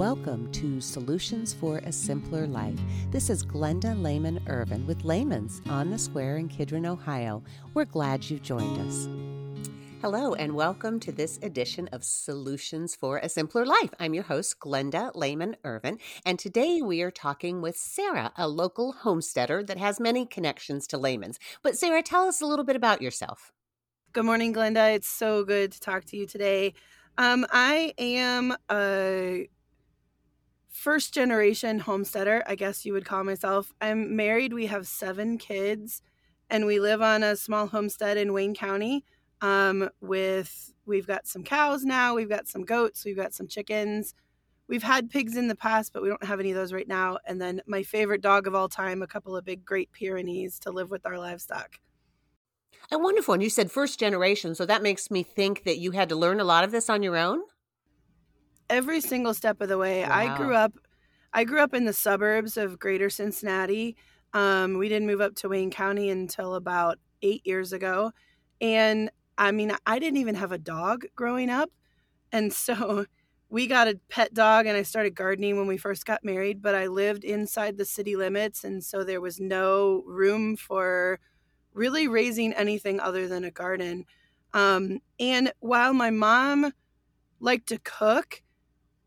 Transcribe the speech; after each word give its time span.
Welcome 0.00 0.50
to 0.52 0.80
Solutions 0.80 1.52
for 1.52 1.76
a 1.84 1.92
Simpler 1.92 2.46
Life. 2.46 2.80
This 3.10 3.28
is 3.28 3.44
Glenda 3.44 4.02
Lehman 4.02 4.40
Irvin 4.46 4.86
with 4.86 5.04
Lehman's 5.04 5.60
on 5.68 5.90
the 5.90 5.98
Square 5.98 6.38
in 6.38 6.48
Kidron, 6.48 6.86
Ohio. 6.86 7.42
We're 7.74 7.84
glad 7.84 8.24
you 8.24 8.38
joined 8.38 8.78
us. 8.78 9.10
Hello, 10.00 10.32
and 10.32 10.54
welcome 10.54 11.00
to 11.00 11.12
this 11.12 11.38
edition 11.42 11.86
of 11.92 12.02
Solutions 12.02 12.96
for 12.96 13.18
a 13.18 13.28
Simpler 13.28 13.66
Life. 13.66 13.90
I'm 14.00 14.14
your 14.14 14.22
host, 14.24 14.58
Glenda 14.58 15.14
Lehman 15.14 15.56
Irvin, 15.64 15.98
and 16.24 16.38
today 16.38 16.80
we 16.80 17.02
are 17.02 17.10
talking 17.10 17.60
with 17.60 17.76
Sarah, 17.76 18.32
a 18.38 18.48
local 18.48 18.92
homesteader 18.92 19.62
that 19.64 19.76
has 19.76 20.00
many 20.00 20.24
connections 20.24 20.86
to 20.86 20.96
Lehman's. 20.96 21.38
But, 21.62 21.76
Sarah, 21.76 22.02
tell 22.02 22.26
us 22.26 22.40
a 22.40 22.46
little 22.46 22.64
bit 22.64 22.74
about 22.74 23.02
yourself. 23.02 23.52
Good 24.14 24.24
morning, 24.24 24.54
Glenda. 24.54 24.94
It's 24.94 25.10
so 25.10 25.44
good 25.44 25.72
to 25.72 25.80
talk 25.80 26.06
to 26.06 26.16
you 26.16 26.24
today. 26.24 26.72
Um, 27.18 27.44
I 27.50 27.92
am 27.98 28.56
a 28.70 29.46
first 30.70 31.12
generation 31.12 31.80
homesteader, 31.80 32.42
I 32.46 32.54
guess 32.54 32.84
you 32.86 32.92
would 32.92 33.04
call 33.04 33.24
myself. 33.24 33.72
I'm 33.80 34.16
married. 34.16 34.52
We 34.52 34.66
have 34.66 34.86
seven 34.86 35.36
kids, 35.36 36.02
and 36.48 36.66
we 36.66 36.80
live 36.80 37.02
on 37.02 37.22
a 37.22 37.36
small 37.36 37.66
homestead 37.66 38.16
in 38.16 38.32
Wayne 38.32 38.54
County. 38.54 39.04
Um, 39.42 39.90
with 40.00 40.72
we've 40.86 41.06
got 41.06 41.26
some 41.26 41.42
cows 41.42 41.84
now, 41.84 42.14
we've 42.14 42.28
got 42.28 42.46
some 42.46 42.64
goats, 42.64 43.04
we've 43.04 43.16
got 43.16 43.34
some 43.34 43.48
chickens. 43.48 44.14
We've 44.68 44.82
had 44.84 45.10
pigs 45.10 45.36
in 45.36 45.48
the 45.48 45.56
past, 45.56 45.92
but 45.92 46.00
we 46.00 46.08
don't 46.08 46.22
have 46.22 46.38
any 46.38 46.50
of 46.50 46.56
those 46.56 46.72
right 46.72 46.86
now. 46.86 47.18
And 47.26 47.40
then 47.40 47.60
my 47.66 47.82
favorite 47.82 48.20
dog 48.20 48.46
of 48.46 48.54
all 48.54 48.68
time, 48.68 49.02
a 49.02 49.06
couple 49.08 49.36
of 49.36 49.44
big 49.44 49.64
Great 49.64 49.90
Pyrenees 49.90 50.60
to 50.60 50.70
live 50.70 50.90
with 50.90 51.04
our 51.04 51.18
livestock. 51.18 51.80
And 52.88 53.02
wonderful. 53.02 53.34
And 53.34 53.42
you 53.42 53.50
said 53.50 53.72
first 53.72 53.98
generation, 53.98 54.54
so 54.54 54.64
that 54.66 54.82
makes 54.82 55.10
me 55.10 55.24
think 55.24 55.64
that 55.64 55.78
you 55.78 55.90
had 55.90 56.08
to 56.10 56.16
learn 56.16 56.38
a 56.38 56.44
lot 56.44 56.62
of 56.62 56.70
this 56.70 56.88
on 56.88 57.02
your 57.02 57.16
own. 57.16 57.40
Every 58.70 59.00
single 59.00 59.34
step 59.34 59.60
of 59.60 59.68
the 59.68 59.76
way. 59.76 60.02
Wow. 60.02 60.08
I 60.10 60.36
grew 60.36 60.54
up 60.54 60.72
I 61.32 61.44
grew 61.44 61.60
up 61.60 61.74
in 61.74 61.84
the 61.84 61.92
suburbs 61.92 62.56
of 62.56 62.78
greater 62.78 63.08
Cincinnati. 63.10 63.96
Um, 64.32 64.78
we 64.78 64.88
didn't 64.88 65.06
move 65.06 65.20
up 65.20 65.34
to 65.36 65.48
Wayne 65.48 65.70
County 65.70 66.10
until 66.10 66.54
about 66.54 66.98
eight 67.22 67.46
years 67.46 67.72
ago. 67.72 68.12
And 68.60 69.10
I 69.38 69.52
mean, 69.52 69.72
I 69.86 69.98
didn't 69.98 70.18
even 70.18 70.34
have 70.34 70.52
a 70.52 70.58
dog 70.58 71.06
growing 71.14 71.50
up. 71.50 71.70
And 72.32 72.52
so 72.52 73.06
we 73.48 73.66
got 73.66 73.88
a 73.88 73.98
pet 74.08 74.32
dog 74.32 74.66
and 74.66 74.76
I 74.76 74.82
started 74.82 75.14
gardening 75.14 75.56
when 75.56 75.66
we 75.66 75.76
first 75.76 76.04
got 76.04 76.24
married, 76.24 76.62
but 76.62 76.74
I 76.74 76.86
lived 76.86 77.24
inside 77.24 77.76
the 77.76 77.84
city 77.84 78.16
limits. 78.16 78.64
And 78.64 78.82
so 78.82 79.02
there 79.02 79.20
was 79.20 79.40
no 79.40 80.02
room 80.06 80.56
for 80.56 81.18
really 81.74 82.08
raising 82.08 82.52
anything 82.52 83.00
other 83.00 83.28
than 83.28 83.44
a 83.44 83.50
garden. 83.50 84.04
Um, 84.52 85.00
and 85.18 85.52
while 85.60 85.92
my 85.94 86.10
mom 86.10 86.72
liked 87.40 87.68
to 87.68 87.78
cook, 87.78 88.42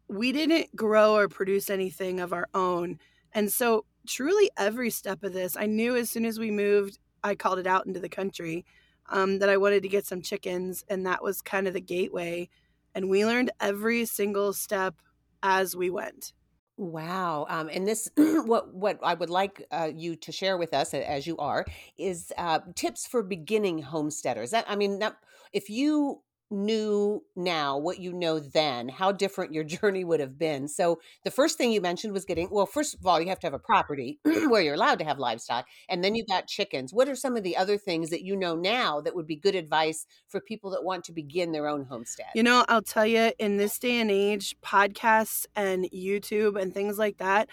we 0.08 0.32
didn't 0.32 0.76
grow 0.76 1.16
or 1.16 1.28
produce 1.28 1.70
anything 1.70 2.20
of 2.20 2.34
our 2.34 2.48
own. 2.54 3.00
And 3.34 3.52
so, 3.52 3.86
truly, 4.08 4.50
every 4.58 4.90
step 4.90 5.24
of 5.24 5.34
this, 5.34 5.58
I 5.58 5.66
knew 5.66 5.96
as 5.96 6.10
soon 6.10 6.26
as 6.26 6.40
we 6.40 6.52
moved, 6.52 7.00
I 7.24 7.36
called 7.36 7.60
it 7.60 7.68
out 7.68 7.86
into 7.86 8.00
the 8.00 8.10
country 8.10 8.66
um, 9.10 9.40
that 9.40 9.50
I 9.50 9.58
wanted 9.58 9.84
to 9.84 9.90
get 9.90 10.06
some 10.06 10.22
chickens. 10.22 10.84
And 10.90 11.06
that 11.06 11.24
was 11.24 11.42
kind 11.42 11.68
of 11.68 11.74
the 11.74 11.82
gateway. 11.82 12.50
And 12.94 13.10
we 13.10 13.26
learned 13.26 13.52
every 13.60 14.06
single 14.06 14.54
step 14.54 14.96
as 15.42 15.76
we 15.76 15.90
went. 15.90 16.34
Wow. 16.78 17.46
Um, 17.50 17.70
and 17.72 17.88
this, 17.88 18.10
what 18.18 18.74
what 18.74 19.00
I 19.04 19.14
would 19.14 19.30
like 19.30 19.66
uh, 19.72 19.92
you 19.96 20.16
to 20.18 20.32
share 20.32 20.58
with 20.58 20.74
us, 20.74 20.94
as 20.94 21.28
you 21.28 21.38
are, 21.38 21.66
is 21.98 22.32
uh, 22.38 22.60
tips 22.76 23.06
for 23.06 23.22
beginning 23.22 23.82
homesteaders. 23.82 24.52
That 24.52 24.66
I 24.68 24.76
mean, 24.76 25.00
that, 25.00 25.16
if 25.52 25.70
you 25.70 26.22
knew 26.50 27.24
now 27.36 27.78
what 27.78 28.00
you 28.00 28.14
know 28.14 28.40
then, 28.40 28.90
how 28.90 29.12
different 29.12 29.54
your 29.54 29.64
journey 29.64 30.04
would 30.04 30.20
have 30.20 30.38
been. 30.38 30.68
So 30.68 31.00
the 31.24 31.32
first 31.32 31.58
thing 31.58 31.72
you 31.72 31.82
mentioned 31.82 32.14
was 32.14 32.26
getting 32.26 32.50
well, 32.52 32.66
first 32.66 32.96
of 32.96 33.06
all, 33.06 33.20
you 33.20 33.30
have 33.30 33.40
to 33.40 33.48
have 33.48 33.54
a 33.54 33.60
property 33.60 34.20
where 34.24 34.62
you're 34.62 34.76
allowed 34.76 35.00
to 35.00 35.06
have 35.06 35.20
livestock, 35.20 35.66
and 35.90 36.04
then 36.04 36.16
you've 36.16 36.28
got 36.28 36.48
chickens. 36.48 36.94
What 36.94 37.10
are 37.10 37.16
some 37.16 37.36
of 37.36 37.44
the 37.44 37.58
other 37.58 37.78
things 37.78 38.10
that 38.10 38.24
you 38.24 38.36
know 38.36 38.56
now 38.56 39.02
that 39.02 39.16
would 39.16 39.28
be 39.28 39.36
good 39.36 39.56
advice 39.56 40.06
for 40.28 40.40
people 40.40 40.72
that 40.72 40.84
want 40.84 41.04
to 41.06 41.12
begin 41.12 41.52
their 41.52 41.68
own 41.68 41.86
homestead? 41.86 42.28
You 42.36 42.44
know, 42.44 42.66
I'll 42.68 42.82
tell 42.82 43.06
you, 43.06 43.32
in 43.40 43.58
this 43.58 43.80
day 43.80 44.00
and 44.00 44.12
age, 44.12 44.56
podcasts 44.62 45.46
and 45.56 45.90
YouTube 45.92 46.62
and 46.62 46.74
things 46.74 46.98
like 46.98 47.18
that 47.18 47.50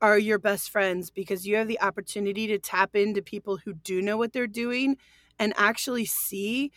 are 0.00 0.18
your 0.18 0.38
best 0.38 0.70
friends 0.70 1.10
because 1.10 1.46
you 1.46 1.56
have 1.56 1.68
the 1.68 1.80
opportunity 1.80 2.46
to 2.46 2.58
tap 2.58 2.94
into 2.94 3.22
people 3.22 3.58
who 3.64 3.72
do 3.72 4.02
know 4.02 4.16
what 4.16 4.32
they're 4.32 4.46
doing 4.46 4.96
and 5.38 5.54
actually 5.56 6.04
see 6.04 6.70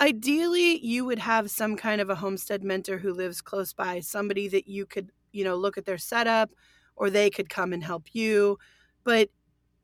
ideally 0.00 0.78
you 0.84 1.04
would 1.04 1.18
have 1.18 1.50
some 1.50 1.76
kind 1.76 2.00
of 2.00 2.10
a 2.10 2.14
homestead 2.16 2.62
mentor 2.64 2.98
who 2.98 3.12
lives 3.12 3.40
close 3.40 3.72
by 3.72 4.00
somebody 4.00 4.48
that 4.48 4.68
you 4.68 4.86
could 4.86 5.10
you 5.32 5.44
know 5.44 5.56
look 5.56 5.76
at 5.78 5.84
their 5.86 5.98
setup 5.98 6.50
or 6.96 7.10
they 7.10 7.30
could 7.30 7.48
come 7.48 7.72
and 7.72 7.84
help 7.84 8.14
you. 8.14 8.58
But 9.04 9.30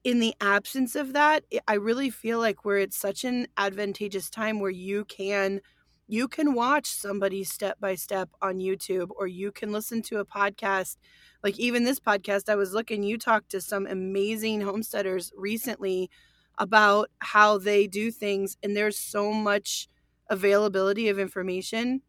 in 0.05 0.21
the 0.21 0.35
absence 0.41 0.95
of 0.97 1.13
that 1.15 1.45
i 1.69 1.75
really 1.75 2.11
feel 2.11 2.39
like 2.39 2.65
we're 2.65 2.79
at 2.79 2.93
such 2.93 3.25
an 3.25 3.47
advantageous 3.57 4.31
time 4.31 4.61
where 4.61 4.71
you 4.71 5.05
can 5.05 5.61
you 6.09 6.29
can 6.29 6.55
watch 6.55 6.87
somebody 6.87 7.43
step 7.45 7.79
by 7.81 7.95
step 7.95 8.31
on 8.43 8.59
youtube 8.59 9.09
or 9.17 9.27
you 9.27 9.51
can 9.51 9.73
listen 9.73 10.03
to 10.03 10.19
a 10.19 10.25
podcast. 10.25 10.97
Like 11.43 11.59
even 11.59 11.85
this 11.85 12.01
podcast 12.01 12.49
i 12.49 12.55
was 12.57 12.73
looking 12.73 13.03
you 13.03 13.19
talked 13.19 13.51
to 13.51 13.61
some 13.61 13.87
amazing 13.87 14.61
homesteaders 14.63 15.33
recently 15.37 16.11
about 16.59 17.11
how 17.21 17.59
they 17.59 17.87
do 17.87 18.11
things 18.11 18.57
and 18.63 18.77
there's 18.77 18.99
so 18.99 19.33
much 19.33 19.89
availability 20.29 21.09
of 21.09 21.19
information 21.19 22.03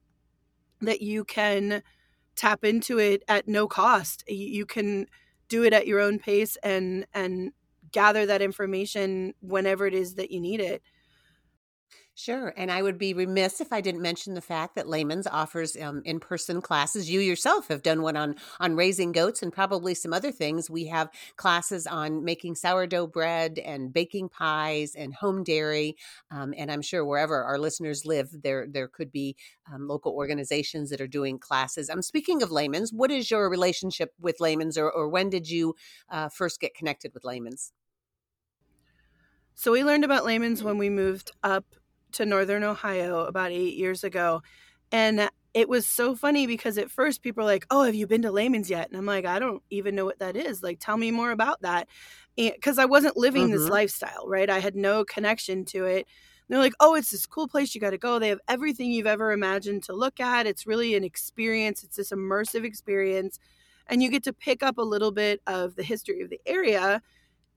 that 0.82 1.02
you 1.02 1.24
can 1.24 1.82
tap 2.36 2.64
into 2.64 3.00
it 3.00 3.24
at 3.28 3.48
no 3.48 3.68
cost. 3.68 4.24
You 4.28 4.66
can 4.66 5.08
do 5.48 5.64
it 5.64 5.74
at 5.74 5.88
your 5.88 6.00
own 6.00 6.20
pace 6.20 6.58
and 6.64 7.06
and 7.14 7.52
gather 7.92 8.26
that 8.26 8.42
information 8.42 9.34
whenever 9.42 9.86
it 9.88 9.94
is 9.94 10.16
that 10.16 10.32
you 10.32 10.42
need 10.42 10.60
it. 10.60 10.82
Sure. 12.18 12.54
And 12.56 12.72
I 12.72 12.82
would 12.82 12.98
be 12.98 13.14
remiss 13.14 13.60
if 13.60 13.74
I 13.74 13.82
didn't 13.82 14.02
mention 14.02 14.36
the 14.36 14.42
fact 14.42 14.76
that 14.76 14.88
Lehman's 14.88 15.28
offers 15.28 15.76
um, 15.76 16.02
in 16.06 16.22
person 16.22 16.62
classes. 16.62 17.10
You 17.10 17.20
yourself 17.20 17.68
have 17.68 17.84
done 17.84 18.02
one 18.02 18.16
on, 18.16 18.36
on 18.62 18.78
raising 18.78 19.12
goats 19.12 19.44
and 19.44 19.52
probably 19.52 19.94
some 19.94 20.14
other 20.14 20.32
things. 20.32 20.70
We 20.70 20.86
have 20.86 21.10
classes 21.36 21.86
on 21.86 22.24
making 22.24 22.56
sourdough 22.56 23.08
bread 23.08 23.60
and 23.60 23.92
baking 23.92 24.30
pies 24.30 24.96
and 24.96 25.14
home 25.14 25.44
dairy. 25.44 25.98
Um, 26.32 26.54
and 26.58 26.72
I'm 26.72 26.82
sure 26.82 27.04
wherever 27.04 27.44
our 27.44 27.58
listeners 27.58 28.06
live, 28.06 28.30
there, 28.32 28.66
there 28.66 28.88
could 28.88 29.12
be 29.12 29.36
um, 29.70 29.86
local 29.86 30.14
organizations 30.14 30.92
that 30.92 31.02
are 31.02 31.08
doing 31.08 31.38
classes. 31.38 31.90
I'm 31.90 32.02
speaking 32.02 32.42
of 32.42 32.50
Lehman's. 32.50 32.94
What 32.94 33.12
is 33.12 33.30
your 33.30 33.50
relationship 33.50 34.14
with 34.22 34.40
Lehman's 34.40 34.78
or, 34.78 34.90
or 34.90 35.10
when 35.10 35.30
did 35.30 35.50
you 35.50 35.76
uh, 36.10 36.30
first 36.30 36.62
get 36.62 36.76
connected 36.76 37.14
with 37.14 37.26
Lehman's? 37.26 37.74
So 39.54 39.74
we 39.74 39.84
learned 39.84 40.06
about 40.06 40.26
Lehman's 40.26 40.64
when 40.64 40.78
we 40.78 40.90
moved 40.90 41.32
up 41.44 41.66
to 42.16 42.26
Northern 42.26 42.64
Ohio 42.64 43.26
about 43.26 43.52
eight 43.52 43.76
years 43.76 44.04
ago. 44.04 44.42
And 44.92 45.30
it 45.54 45.70
was 45.70 45.88
so 45.88 46.16
funny 46.16 46.48
because 46.48 46.78
at 46.78 46.92
first 46.92 47.22
people 47.22 47.44
are 47.44 47.48
like, 47.48 47.66
Oh, 47.72 47.84
have 47.84 47.96
you 47.96 48.08
been 48.08 48.22
to 48.24 48.32
Lehman's 48.32 48.70
yet? 48.70 48.90
And 48.90 48.98
I'm 48.98 49.06
like, 49.06 49.26
I 49.26 49.40
don't 49.40 49.64
even 49.70 49.96
know 49.96 50.06
what 50.06 50.20
that 50.20 50.36
is. 50.36 50.62
Like, 50.62 50.80
tell 50.80 50.98
me 50.98 51.12
more 51.12 51.32
about 51.32 51.62
that. 51.62 51.88
Because 52.36 52.78
I 52.78 52.86
wasn't 52.86 53.16
living 53.16 53.44
mm-hmm. 53.44 53.54
this 53.54 53.70
lifestyle, 53.70 54.28
right? 54.28 54.50
I 54.50 54.60
had 54.60 54.76
no 54.76 55.06
connection 55.06 55.64
to 55.66 55.86
it. 55.86 56.06
And 56.06 56.56
they're 56.56 56.60
like, 56.60 56.74
Oh, 56.80 56.96
it's 56.96 57.12
this 57.12 57.26
cool 57.26 57.48
place. 57.48 57.74
You 57.74 57.82
got 57.82 57.92
to 57.92 57.98
go. 57.98 58.20
They 58.20 58.30
have 58.30 58.42
everything 58.48 58.92
you've 58.92 59.08
ever 59.08 59.32
imagined 59.32 59.84
to 59.84 59.94
look 59.94 60.20
at. 60.20 60.46
It's 60.46 60.68
really 60.68 60.96
an 60.96 61.04
experience, 61.04 61.84
it's 61.84 61.98
this 61.98 62.12
immersive 62.12 62.66
experience. 62.66 63.40
And 63.88 64.02
you 64.02 64.10
get 64.10 64.24
to 64.24 64.34
pick 64.34 64.64
up 64.64 64.78
a 64.78 64.84
little 64.84 65.12
bit 65.12 65.42
of 65.48 65.76
the 65.76 65.84
history 65.84 66.22
of 66.22 66.30
the 66.30 66.42
area. 66.46 67.02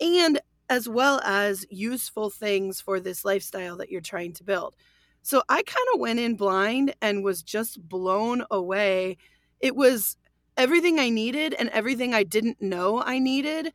And 0.01 0.41
as 0.69 0.89
well 0.89 1.21
as 1.25 1.65
useful 1.71 2.31
things 2.31 2.81
for 2.81 3.01
this 3.01 3.25
lifestyle 3.25 3.77
that 3.79 3.91
you're 3.91 4.01
trying 4.01 4.33
to 4.35 4.45
build. 4.45 4.77
So 5.23 5.43
I 5.49 5.63
kind 5.63 5.87
of 5.95 6.01
went 6.01 6.21
in 6.21 6.37
blind 6.37 6.95
and 7.03 7.25
was 7.25 7.43
just 7.43 7.87
blown 7.89 8.45
away. 8.51 9.17
It 9.61 9.77
was 9.77 10.17
everything 10.57 10.99
I 10.99 11.09
needed 11.11 11.55
and 11.55 11.69
everything 11.71 12.15
I 12.15 12.23
didn't 12.23 12.61
know 12.61 13.03
I 13.03 13.19
needed. 13.19 13.73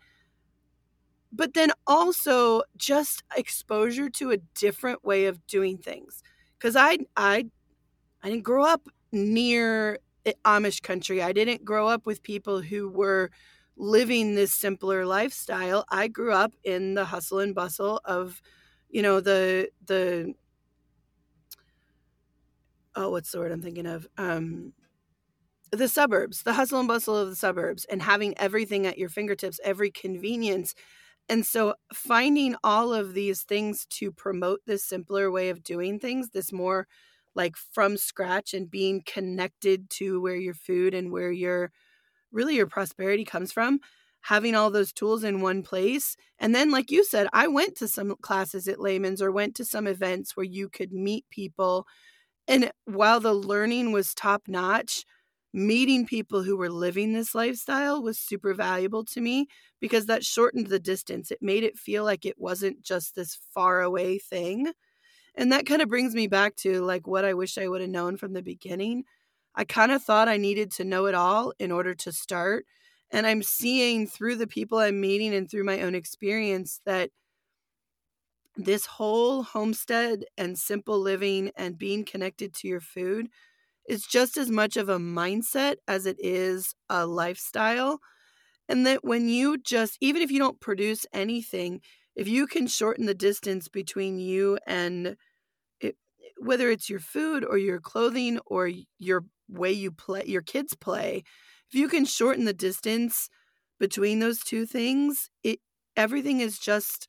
But 1.32 1.54
then 1.56 1.72
also 1.88 2.62
just 2.78 3.24
exposure 3.36 4.10
to 4.12 4.32
a 4.32 4.38
different 4.38 5.04
way 5.04 5.26
of 5.26 5.46
doing 5.48 5.78
things. 5.78 6.22
Cuz 6.60 6.76
I 6.76 7.00
I 7.18 7.46
I 8.24 8.30
didn't 8.30 8.44
grow 8.44 8.66
up 8.66 8.88
near 9.12 10.00
eh, 10.26 10.34
Amish 10.46 10.82
country. 10.82 11.22
I 11.24 11.34
didn't 11.34 11.66
grow 11.66 11.88
up 11.88 12.06
with 12.06 12.24
people 12.24 12.62
who 12.62 12.90
were 12.90 13.32
living 13.78 14.36
this 14.36 14.54
simpler 14.54 15.06
lifestyle. 15.06 15.86
I 15.90 16.08
grew 16.08 16.34
up 16.34 16.54
in 16.64 16.94
the 16.96 17.06
hustle 17.06 17.40
and 17.40 17.56
bustle 17.56 18.02
of, 18.06 18.42
you 18.90 19.02
know, 19.02 19.20
the 19.20 19.70
the 19.86 20.34
oh, 22.96 23.10
what's 23.10 23.32
the 23.32 23.40
word 23.40 23.52
I'm 23.52 23.62
thinking 23.62 23.86
of? 23.86 24.08
Um 24.18 24.74
the 25.72 25.88
suburbs, 25.88 26.44
the 26.44 26.54
hustle 26.54 26.80
and 26.80 26.88
bustle 26.88 27.18
of 27.18 27.30
the 27.30 27.36
suburbs 27.36 27.86
and 27.86 28.02
having 28.02 28.38
everything 28.38 28.86
at 28.86 28.98
your 28.98 29.10
fingertips, 29.10 29.60
every 29.64 29.90
convenience. 29.90 30.76
And 31.30 31.46
so 31.46 31.76
finding 31.94 32.56
all 32.64 32.94
of 32.94 33.14
these 33.14 33.44
things 33.44 33.86
to 33.92 34.12
promote 34.12 34.62
this 34.66 34.84
simpler 34.86 35.32
way 35.32 35.50
of 35.50 35.64
doing 35.64 36.00
things, 36.00 36.32
this 36.32 36.52
more 36.52 36.88
like 37.36 37.56
from 37.58 37.98
scratch 37.98 38.54
and 38.54 38.70
being 38.72 39.04
connected 39.06 39.90
to 39.92 40.22
where 40.22 40.36
your 40.36 40.56
food 40.56 40.94
and 40.94 41.12
where 41.12 41.32
your 41.32 41.72
really 42.34 42.56
your 42.56 42.68
prosperity 42.68 43.26
comes 43.26 43.52
from 43.52 43.80
having 44.22 44.56
all 44.56 44.72
those 44.72 44.94
tools 44.94 45.24
in 45.24 45.42
one 45.42 45.64
place. 45.64 46.16
And 46.40 46.56
then, 46.56 46.72
like 46.72 46.92
you 46.92 47.04
said, 47.04 47.28
I 47.34 47.48
went 47.48 47.76
to 47.78 47.88
some 47.90 48.16
classes 48.22 48.68
at 48.68 48.80
Lehman's 48.80 49.22
or 49.22 49.32
went 49.32 49.56
to 49.56 49.66
some 49.66 49.86
events 49.88 50.36
where 50.38 50.46
you 50.46 50.70
could 50.70 50.94
meet 50.94 51.26
people. 51.30 51.86
And 52.48 52.72
while 52.86 53.20
the 53.20 53.34
learning 53.34 53.92
was 53.92 54.14
top 54.14 54.44
notch, 54.48 55.06
meeting 55.54 56.06
people 56.06 56.44
who 56.44 56.58
were 56.58 56.70
living 56.70 57.14
this 57.14 57.36
lifestyle 57.36 58.02
was 58.02 58.20
super 58.20 58.54
valuable 58.54 59.06
to 59.06 59.22
me 59.22 59.48
because 59.80 60.08
that 60.08 60.26
shortened 60.26 60.68
the 60.68 60.80
distance. 60.80 61.32
It 61.32 61.42
made 61.42 61.64
it 61.64 61.78
feel 61.78 62.04
like 62.04 62.26
it 62.26 62.40
wasn't 62.40 62.82
just 62.84 63.16
this 63.16 63.38
far 63.54 63.82
away 63.82 64.18
thing. 64.20 64.72
And 65.36 65.52
that 65.52 65.66
kind 65.66 65.82
of 65.82 65.90
brings 65.90 66.16
me 66.16 66.28
back 66.28 66.56
to 66.58 66.82
like 66.82 67.08
what 67.08 67.26
I 67.26 67.34
wish 67.34 67.58
I 67.58 67.68
would 67.68 67.82
have 67.82 67.90
known 67.90 68.18
from 68.18 68.34
the 68.34 68.44
beginning. 68.44 69.04
I 69.56 69.64
kind 69.66 69.92
of 69.92 70.04
thought 70.04 70.28
I 70.28 70.38
needed 70.38 70.72
to 70.74 70.84
know 70.84 71.06
it 71.06 71.16
all 71.16 71.54
in 71.60 71.72
order 71.72 71.94
to 71.96 72.12
start. 72.12 72.66
And 73.12 73.28
I'm 73.28 73.44
seeing 73.44 74.08
through 74.08 74.38
the 74.38 74.48
people 74.48 74.80
I'm 74.80 75.00
meeting 75.00 75.34
and 75.34 75.50
through 75.50 75.66
my 75.66 75.82
own 75.82 75.96
experience 75.96 76.82
that 76.86 77.12
this 78.56 78.86
whole 78.86 79.44
homestead 79.44 80.26
and 80.38 80.58
simple 80.58 81.00
living 81.00 81.52
and 81.56 81.78
being 81.78 82.06
connected 82.06 82.54
to 82.54 82.68
your 82.68 82.80
food 82.82 83.28
is 83.88 84.06
just 84.06 84.38
as 84.38 84.50
much 84.50 84.78
of 84.78 84.90
a 84.90 84.98
mindset 84.98 85.78
as 85.88 86.06
it 86.06 86.18
is 86.20 86.76
a 86.90 87.06
lifestyle. 87.06 88.00
And 88.70 88.88
that 88.88 89.04
when 89.04 89.28
you 89.28 89.58
just, 89.58 89.98
even 90.02 90.22
if 90.22 90.32
you 90.32 90.40
don't 90.40 90.60
produce 90.62 91.06
anything, 91.14 91.82
if 92.16 92.28
you 92.28 92.48
can 92.48 92.68
shorten 92.68 93.06
the 93.06 93.14
distance 93.14 93.68
between 93.68 94.20
you 94.20 94.58
and 94.66 95.18
it, 95.82 95.98
whether 96.38 96.70
it's 96.70 96.90
your 96.90 97.00
food 97.00 97.46
or 97.46 97.58
your 97.58 97.80
clothing 97.80 98.40
or 98.46 98.72
your 99.00 99.26
way 99.50 99.72
you 99.72 99.92
play, 99.92 100.24
your 100.26 100.42
kids 100.42 100.76
play, 100.76 101.24
if 101.70 101.76
you 101.80 101.88
can 101.90 102.06
shorten 102.06 102.46
the 102.46 102.54
distance 102.54 103.30
between 103.80 104.20
those 104.20 104.40
two 104.40 104.66
things, 104.66 105.30
it 105.44 105.60
everything 105.98 106.40
is 106.40 106.60
just 106.60 107.08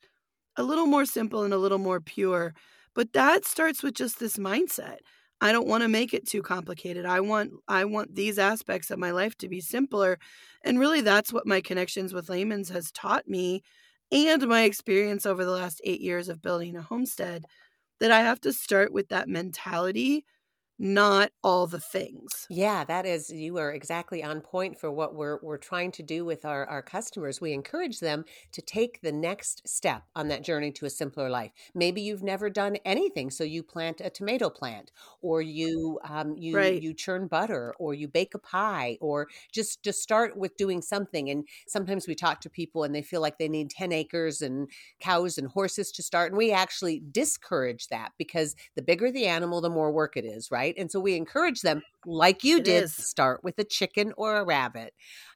a 0.57 0.63
little 0.63 0.85
more 0.87 1.05
simple 1.05 1.43
and 1.43 1.53
a 1.53 1.57
little 1.57 1.77
more 1.77 1.99
pure. 2.01 2.53
But 2.93 3.13
that 3.13 3.45
starts 3.45 3.83
with 3.83 3.95
just 3.95 4.19
this 4.19 4.37
mindset. 4.37 4.97
I 5.41 5.51
don't 5.51 5.67
want 5.67 5.83
to 5.83 5.89
make 5.89 6.13
it 6.13 6.27
too 6.27 6.41
complicated. 6.41 7.05
I 7.05 7.19
want 7.19 7.51
I 7.67 7.85
want 7.85 8.15
these 8.15 8.39
aspects 8.39 8.89
of 8.91 8.99
my 8.99 9.11
life 9.11 9.35
to 9.39 9.49
be 9.49 9.61
simpler. 9.61 10.17
And 10.63 10.79
really 10.79 11.01
that's 11.01 11.33
what 11.33 11.47
my 11.47 11.61
connections 11.61 12.13
with 12.13 12.29
Lehman's 12.29 12.69
has 12.69 12.91
taught 12.91 13.27
me 13.27 13.61
and 14.11 14.47
my 14.47 14.63
experience 14.63 15.25
over 15.25 15.43
the 15.45 15.51
last 15.51 15.81
8 15.83 16.01
years 16.01 16.29
of 16.29 16.41
building 16.41 16.75
a 16.77 16.81
homestead 16.81 17.45
that 17.99 18.11
I 18.11 18.21
have 18.21 18.41
to 18.41 18.53
start 18.53 18.93
with 18.93 19.09
that 19.09 19.29
mentality 19.29 20.25
not 20.77 21.31
all 21.43 21.67
the 21.67 21.79
things. 21.79 22.49
Yeah, 22.49 22.83
that 22.83 23.07
is 23.07 23.31
you 23.31 23.57
are 23.57 23.73
exactly 23.73 24.23
on 24.23 24.39
point 24.39 24.79
for 24.79 24.91
what 24.91 25.15
we're 25.15 25.39
we're 25.41 25.57
trying 25.57 25.91
to 25.93 26.03
do 26.03 26.23
with 26.23 26.45
our 26.45 26.63
our 26.67 26.83
customers. 26.83 27.41
We 27.41 27.53
encourage 27.53 27.99
them 27.99 28.23
to 28.51 28.61
take 28.61 29.01
the 29.01 29.11
next 29.11 29.67
step 29.67 30.03
on 30.15 30.27
that 30.27 30.43
journey 30.43 30.71
to 30.73 30.85
a 30.85 30.91
simpler 30.91 31.27
life. 31.27 31.51
Maybe 31.73 32.01
you've 32.01 32.21
never 32.21 32.51
done 32.51 32.75
anything, 32.85 33.31
so 33.31 33.43
you 33.43 33.63
plant 33.63 33.99
a 33.99 34.11
tomato 34.11 34.51
plant, 34.51 34.91
or 35.23 35.41
you 35.41 35.99
um, 36.07 36.35
you 36.37 36.59
right. 36.59 36.75
you 36.77 36.93
churn 36.93 37.25
butter, 37.27 37.73
or 37.79 37.95
you 37.95 38.07
bake 38.07 38.35
a 38.35 38.39
pie, 38.39 38.99
or 39.01 39.27
just 39.51 39.81
just 39.83 40.03
start 40.03 40.37
with 40.37 40.55
doing 40.55 40.83
something. 40.83 41.31
And 41.31 41.47
sometimes 41.67 42.07
we 42.07 42.13
talk 42.13 42.41
to 42.41 42.49
people 42.49 42.83
and 42.83 42.93
they 42.93 43.01
feel 43.01 43.21
like 43.21 43.39
they 43.39 43.49
need 43.49 43.71
ten 43.71 43.91
acres 43.91 44.39
and 44.39 44.69
cows 44.99 45.39
and 45.39 45.47
horses 45.47 45.91
to 45.93 46.03
start, 46.03 46.31
and 46.31 46.37
we 46.37 46.51
actually 46.51 47.01
discourage 47.11 47.87
that 47.87 48.11
because 48.19 48.55
the 48.75 48.83
bigger 48.83 49.11
the 49.11 49.25
animal, 49.25 49.61
the 49.61 49.69
more 49.71 49.91
work 49.91 50.15
it 50.15 50.25
is, 50.25 50.51
right? 50.51 50.64
Right? 50.65 50.75
And 50.77 50.91
so 50.91 50.99
we 50.99 51.15
encourage 51.15 51.61
them, 51.61 51.81
like 52.05 52.43
you 52.43 52.59
it 52.59 52.61
did, 52.61 52.85
is. 52.85 52.95
start 52.97 53.43
with 53.43 53.57
a 53.59 53.63
chicken 53.63 54.13
or 54.17 54.37
a 54.37 54.45
rabbit. 54.45 54.93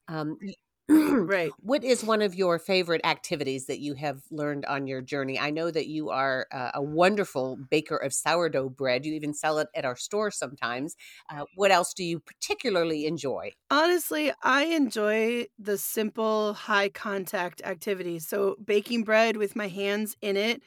Um, 0.07 0.37
right. 0.89 1.55
What 1.59 1.83
is 1.83 2.03
one 2.03 2.21
of 2.21 2.33
your 2.33 2.57
favorite 2.57 3.01
activities 3.03 3.67
that 3.67 3.79
you 3.79 3.93
have 3.95 4.23
learned 4.31 4.65
on 4.65 4.87
your 4.87 5.01
journey? 5.01 5.37
I 5.37 5.51
know 5.51 5.69
that 5.71 5.87
you 5.87 6.09
are 6.09 6.47
uh, 6.51 6.71
a 6.73 6.81
wonderful 6.81 7.57
baker 7.69 7.97
of 7.97 8.13
sourdough 8.13 8.69
bread. 8.69 9.05
You 9.05 9.13
even 9.13 9.33
sell 9.33 9.59
it 9.59 9.67
at 9.75 9.85
our 9.85 9.95
store 9.95 10.31
sometimes. 10.31 10.95
Uh, 11.29 11.45
what 11.55 11.69
else 11.71 11.93
do 11.93 12.03
you 12.03 12.19
particularly 12.19 13.05
enjoy? 13.05 13.51
Honestly, 13.71 14.31
I 14.41 14.65
enjoy 14.65 15.45
the 15.59 15.77
simple, 15.77 16.53
high 16.53 16.89
contact 16.89 17.61
activities. 17.63 18.27
So, 18.27 18.55
baking 18.63 19.03
bread 19.03 19.37
with 19.37 19.55
my 19.55 19.67
hands 19.67 20.17
in 20.21 20.37
it. 20.37 20.63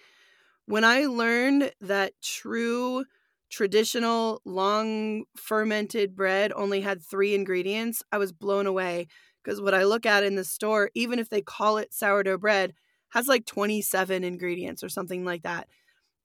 When 0.66 0.84
I 0.84 1.06
learned 1.06 1.72
that 1.80 2.14
true 2.22 3.04
traditional 3.52 4.40
long 4.44 5.24
fermented 5.36 6.16
bread 6.16 6.52
only 6.56 6.80
had 6.80 7.02
three 7.02 7.34
ingredients, 7.34 8.02
I 8.10 8.18
was 8.18 8.32
blown 8.32 8.66
away 8.66 9.06
because 9.44 9.60
what 9.60 9.74
I 9.74 9.84
look 9.84 10.06
at 10.06 10.24
in 10.24 10.36
the 10.36 10.44
store, 10.44 10.90
even 10.94 11.18
if 11.18 11.28
they 11.28 11.42
call 11.42 11.76
it 11.76 11.92
sourdough 11.92 12.38
bread, 12.38 12.72
has 13.10 13.28
like 13.28 13.44
27 13.44 14.24
ingredients 14.24 14.82
or 14.82 14.88
something 14.88 15.24
like 15.24 15.42
that. 15.42 15.68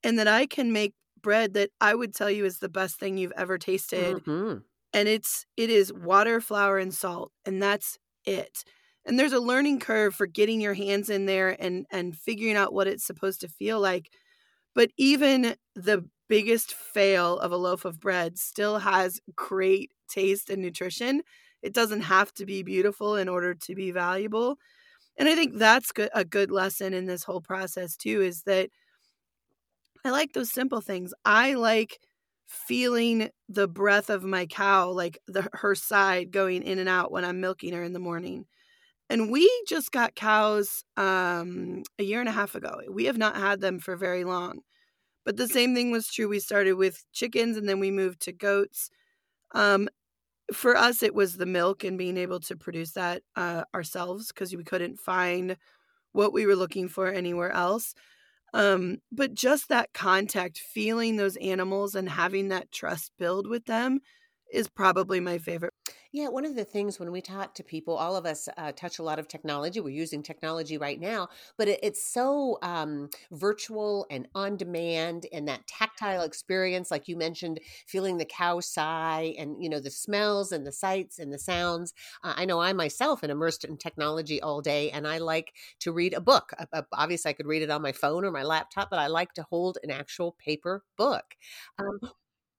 And 0.02 0.18
that 0.18 0.26
I 0.26 0.46
can 0.46 0.72
make 0.72 0.94
bread 1.20 1.54
that 1.54 1.70
I 1.80 1.94
would 1.94 2.14
tell 2.14 2.30
you 2.30 2.44
is 2.46 2.58
the 2.58 2.68
best 2.68 2.98
thing 2.98 3.18
you've 3.18 3.32
ever 3.36 3.58
tasted. 3.58 4.16
Mm-hmm. 4.16 4.58
And 4.94 5.08
it's 5.08 5.44
it 5.58 5.68
is 5.68 5.92
water, 5.92 6.40
flour 6.40 6.78
and 6.78 6.94
salt 6.94 7.30
and 7.44 7.62
that's 7.62 7.98
it. 8.24 8.64
And 9.04 9.18
there's 9.18 9.34
a 9.34 9.40
learning 9.40 9.80
curve 9.80 10.14
for 10.14 10.26
getting 10.26 10.60
your 10.60 10.74
hands 10.74 11.10
in 11.10 11.26
there 11.26 11.56
and 11.60 11.84
and 11.90 12.16
figuring 12.16 12.56
out 12.56 12.72
what 12.72 12.86
it's 12.86 13.04
supposed 13.04 13.42
to 13.42 13.48
feel 13.48 13.80
like. 13.80 14.08
But 14.74 14.90
even 14.96 15.56
the 15.74 16.08
biggest 16.28 16.74
fail 16.74 17.38
of 17.38 17.52
a 17.52 17.56
loaf 17.56 17.84
of 17.84 18.00
bread 18.00 18.38
still 18.38 18.78
has 18.78 19.20
great 19.34 19.90
taste 20.08 20.50
and 20.50 20.62
nutrition. 20.62 21.22
It 21.62 21.74
doesn't 21.74 22.02
have 22.02 22.32
to 22.34 22.46
be 22.46 22.62
beautiful 22.62 23.16
in 23.16 23.28
order 23.28 23.54
to 23.54 23.74
be 23.74 23.90
valuable. 23.90 24.58
And 25.18 25.28
I 25.28 25.34
think 25.34 25.56
that's 25.56 25.90
a 26.14 26.24
good 26.24 26.50
lesson 26.50 26.94
in 26.94 27.06
this 27.06 27.24
whole 27.24 27.40
process, 27.40 27.96
too, 27.96 28.22
is 28.22 28.42
that 28.42 28.70
I 30.04 30.10
like 30.10 30.32
those 30.32 30.52
simple 30.52 30.80
things. 30.80 31.12
I 31.24 31.54
like 31.54 31.98
feeling 32.46 33.30
the 33.48 33.66
breath 33.68 34.10
of 34.10 34.22
my 34.22 34.46
cow, 34.46 34.90
like 34.90 35.18
the, 35.26 35.48
her 35.52 35.74
side 35.74 36.30
going 36.30 36.62
in 36.62 36.78
and 36.78 36.88
out 36.88 37.10
when 37.10 37.24
I'm 37.24 37.40
milking 37.40 37.74
her 37.74 37.82
in 37.82 37.92
the 37.92 37.98
morning. 37.98 38.46
And 39.10 39.30
we 39.30 39.50
just 39.68 39.90
got 39.90 40.14
cows 40.14 40.84
um, 40.96 41.82
a 41.98 42.04
year 42.04 42.20
and 42.20 42.28
a 42.28 42.32
half 42.32 42.54
ago. 42.54 42.80
We 42.90 43.06
have 43.06 43.18
not 43.18 43.36
had 43.36 43.60
them 43.60 43.80
for 43.80 43.96
very 43.96 44.24
long. 44.24 44.60
But 45.28 45.36
the 45.36 45.46
same 45.46 45.74
thing 45.74 45.90
was 45.90 46.08
true. 46.08 46.26
We 46.26 46.40
started 46.40 46.72
with 46.72 47.04
chickens 47.12 47.58
and 47.58 47.68
then 47.68 47.80
we 47.80 47.90
moved 47.90 48.22
to 48.22 48.32
goats. 48.32 48.88
Um, 49.54 49.90
for 50.54 50.74
us, 50.74 51.02
it 51.02 51.14
was 51.14 51.36
the 51.36 51.44
milk 51.44 51.84
and 51.84 51.98
being 51.98 52.16
able 52.16 52.40
to 52.40 52.56
produce 52.56 52.92
that 52.92 53.20
uh, 53.36 53.64
ourselves 53.74 54.28
because 54.28 54.56
we 54.56 54.64
couldn't 54.64 54.98
find 54.98 55.58
what 56.12 56.32
we 56.32 56.46
were 56.46 56.56
looking 56.56 56.88
for 56.88 57.08
anywhere 57.08 57.52
else. 57.52 57.92
Um, 58.54 59.02
but 59.12 59.34
just 59.34 59.68
that 59.68 59.92
contact, 59.92 60.60
feeling 60.60 61.16
those 61.16 61.36
animals 61.36 61.94
and 61.94 62.08
having 62.08 62.48
that 62.48 62.72
trust 62.72 63.12
build 63.18 63.46
with 63.46 63.66
them 63.66 64.00
is 64.52 64.68
probably 64.68 65.20
my 65.20 65.38
favorite. 65.38 65.74
Yeah, 66.12 66.28
one 66.28 66.44
of 66.44 66.54
the 66.54 66.64
things 66.64 66.98
when 66.98 67.12
we 67.12 67.20
talk 67.20 67.54
to 67.54 67.62
people, 67.62 67.94
all 67.94 68.16
of 68.16 68.24
us 68.26 68.48
uh, 68.56 68.72
touch 68.72 68.98
a 68.98 69.02
lot 69.02 69.18
of 69.18 69.28
technology. 69.28 69.80
We're 69.80 69.90
using 69.90 70.22
technology 70.22 70.78
right 70.78 70.98
now, 70.98 71.28
but 71.56 71.68
it, 71.68 71.80
it's 71.82 72.02
so 72.02 72.58
um, 72.62 73.10
virtual 73.30 74.06
and 74.10 74.26
on 74.34 74.56
demand, 74.56 75.26
and 75.32 75.46
that 75.48 75.66
tactile 75.66 76.22
experience, 76.22 76.90
like 76.90 77.08
you 77.08 77.16
mentioned, 77.16 77.60
feeling 77.86 78.16
the 78.18 78.24
cow 78.24 78.60
sigh, 78.60 79.34
and 79.38 79.62
you 79.62 79.68
know 79.68 79.80
the 79.80 79.90
smells 79.90 80.52
and 80.52 80.66
the 80.66 80.72
sights 80.72 81.18
and 81.18 81.32
the 81.32 81.38
sounds. 81.38 81.92
Uh, 82.22 82.34
I 82.36 82.44
know 82.44 82.60
I 82.60 82.72
myself 82.72 83.22
am 83.22 83.30
immersed 83.30 83.64
in 83.64 83.76
technology 83.76 84.40
all 84.40 84.60
day, 84.62 84.90
and 84.90 85.06
I 85.06 85.18
like 85.18 85.52
to 85.80 85.92
read 85.92 86.14
a 86.14 86.20
book. 86.20 86.52
Uh, 86.72 86.82
obviously, 86.92 87.30
I 87.30 87.34
could 87.34 87.46
read 87.46 87.62
it 87.62 87.70
on 87.70 87.82
my 87.82 87.92
phone 87.92 88.24
or 88.24 88.30
my 88.30 88.42
laptop, 88.44 88.90
but 88.90 88.98
I 88.98 89.06
like 89.08 89.34
to 89.34 89.42
hold 89.42 89.78
an 89.82 89.90
actual 89.90 90.32
paper 90.32 90.84
book. 90.96 91.36
Um, 91.78 92.00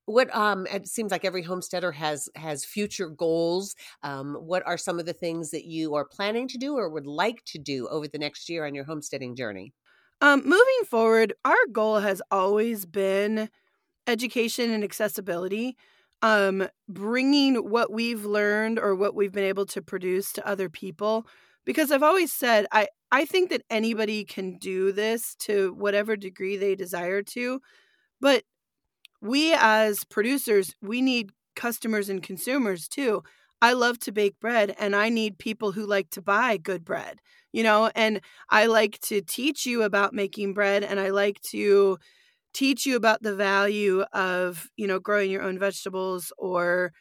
what 0.10 0.34
um 0.36 0.66
it 0.68 0.88
seems 0.88 1.12
like 1.12 1.24
every 1.24 1.44
homesteader 1.44 1.92
has 1.92 2.30
has 2.36 2.66
future 2.66 3.10
goals 3.10 3.76
um 4.04 4.36
what 4.36 4.66
are 4.66 4.78
some 4.78 5.00
of 5.00 5.06
the 5.06 5.14
things 5.14 5.52
that 5.52 5.66
you 5.66 5.94
are 5.94 6.06
planning 6.06 6.48
to 6.48 6.58
do 6.58 6.76
or 6.76 6.90
would 6.90 7.06
like 7.06 7.44
to 7.46 7.60
do 7.60 7.88
over 7.90 8.08
the 8.08 8.18
next 8.18 8.50
year 8.50 8.66
on 8.66 8.74
your 8.74 8.86
homesteading 8.86 9.36
journey? 9.36 9.72
Um 10.22 10.42
moving 10.42 10.84
forward 10.88 11.34
our 11.46 11.66
goal 11.72 12.00
has 12.00 12.22
always 12.32 12.86
been 12.86 13.50
education 14.08 14.72
and 14.72 14.84
accessibility 14.84 15.78
um 16.24 16.68
bringing 16.88 17.56
what 17.56 17.92
we've 17.92 18.26
learned 18.26 18.80
or 18.80 18.96
what 18.96 19.14
we've 19.16 19.32
been 19.32 19.44
able 19.44 19.68
to 19.68 19.82
produce 19.82 20.34
to 20.34 20.48
other 20.48 20.70
people 20.70 21.28
because 21.66 21.92
i've 21.92 22.04
always 22.04 22.32
said 22.34 22.66
i 22.72 22.88
i 23.12 23.24
think 23.24 23.50
that 23.50 23.62
anybody 23.70 24.26
can 24.26 24.58
do 24.58 24.92
this 24.92 25.36
to 25.36 25.74
whatever 25.76 26.18
degree 26.18 26.58
they 26.58 26.76
desire 26.76 27.22
to 27.22 27.62
but 28.20 28.44
we 29.22 29.54
as 29.58 30.04
producers, 30.06 30.74
we 30.82 31.02
need 31.02 31.32
customers 31.56 32.10
and 32.10 32.24
consumers 32.24 32.88
too. 32.88 33.24
I 33.62 33.74
love 33.74 34.00
to 34.00 34.12
bake 34.12 34.40
bread 34.40 34.74
and 34.80 34.96
I 34.96 35.10
need 35.10 35.38
people 35.38 35.72
who 35.74 35.86
like 35.86 36.10
to 36.12 36.22
buy 36.22 36.58
good 36.58 36.86
bread, 36.86 37.20
you 37.52 37.64
know, 37.64 37.92
and 37.96 38.22
I 38.50 38.68
like 38.68 39.00
to 39.02 39.22
teach 39.22 39.66
you 39.66 39.84
about 39.84 40.14
making 40.14 40.54
bread 40.54 40.84
and 40.84 41.00
I 41.00 41.10
like 41.10 41.42
to 41.52 41.98
teach 42.54 42.86
you 42.86 42.96
about 42.98 43.24
the 43.24 43.36
value 43.36 44.02
of, 44.14 44.70
you 44.78 44.88
know, 44.88 45.00
growing 45.00 45.32
your 45.32 45.44
own 45.44 45.60
vegetables 45.60 46.32
or 46.38 46.94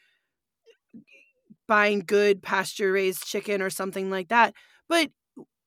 buying 1.66 2.00
good 2.00 2.42
pasture 2.42 2.92
raised 2.92 3.24
chicken 3.26 3.60
or 3.60 3.70
something 3.70 4.10
like 4.10 4.28
that. 4.28 4.54
But 4.88 5.10